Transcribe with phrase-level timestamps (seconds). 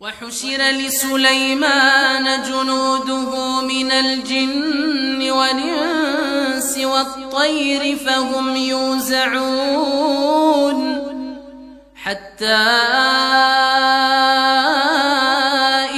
[0.00, 9.74] وحشر لسليمان جنوده من الجن والإنس والطير فهم يوزعون
[11.94, 12.54] حتى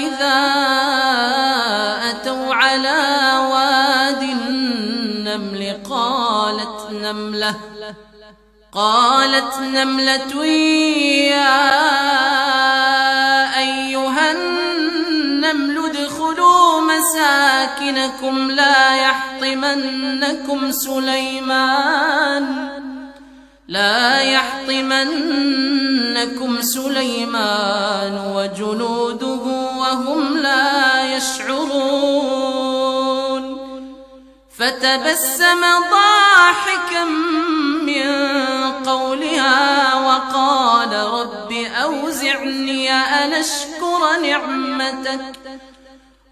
[0.06, 0.38] إذا
[2.10, 7.56] أتوا على واد النمل قالت نملة
[8.72, 11.86] قالت نملة يا
[17.06, 22.46] مساكنكم لا يحطمنكم سليمان.
[23.68, 25.02] لا يحطمنكم
[26.60, 29.44] سليمان وجنوده
[29.78, 32.46] وهم لا يشعرون.
[34.58, 35.60] فتبسم
[35.90, 37.04] ضاحكا
[37.82, 38.06] من
[38.86, 45.36] قولها وقال رب أوزعني أن أشكر نعمتك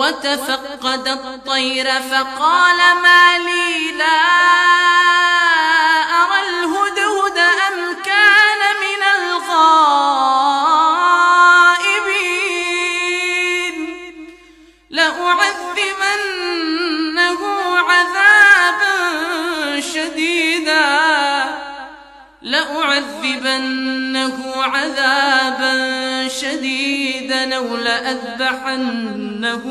[0.00, 4.20] وتفقد الطير فقال ما لي لا
[6.22, 10.20] أرى الهدهد أم كان من الغائبين.
[14.90, 16.69] لأعذبنه
[22.90, 29.62] لأعذبنه عذابا شديدا أو لأذبحنه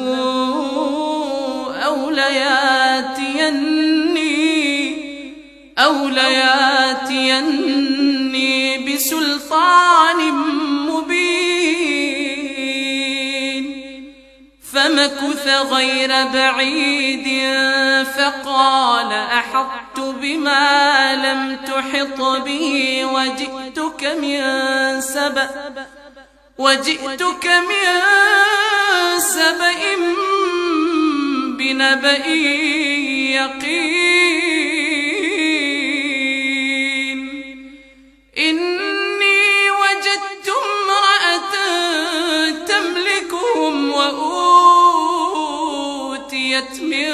[1.85, 3.59] أو لياتيني
[5.77, 7.49] أو لياتيني
[8.77, 9.88] بسلطان
[15.49, 17.27] غير بعيد
[18.05, 25.49] فقال أحطت بما لم تحط به وجئتك من سبأ
[26.57, 27.99] وجئتك من
[29.19, 29.79] سبأ
[31.57, 32.27] بنبأ
[33.35, 34.18] يقين
[46.59, 47.09] وأوتيت من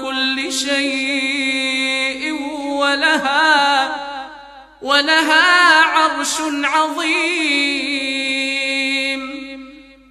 [0.00, 2.32] كل شيء
[2.80, 3.96] ولها
[4.82, 6.34] ولها عرش
[6.64, 8.00] عظيم.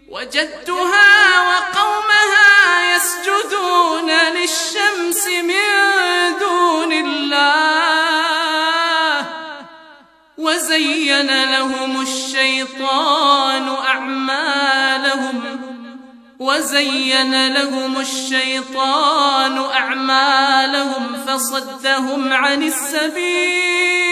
[0.10, 5.68] وجدتها وقومها يسجدون للشمس من
[6.40, 7.80] دون الله
[10.38, 13.09] وزين لهم الشيطان
[16.60, 24.10] وزين لهم الشيطان أعمالهم فصدهم عن السبيل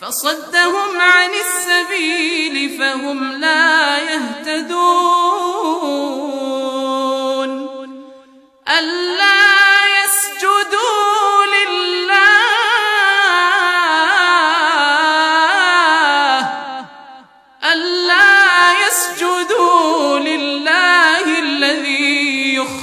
[0.00, 5.19] فصدهم عن السبيل فهم لا يهتدون.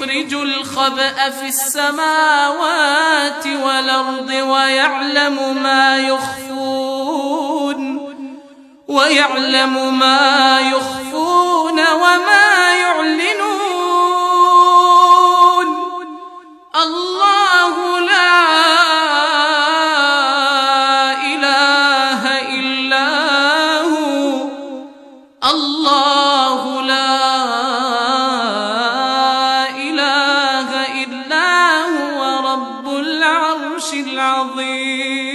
[0.10, 7.78] يخرج الخبأ في السماوات والأرض ويعلم ما يخفون
[8.88, 12.47] ويعلم ما يخفون وما
[34.00, 35.27] العظيم.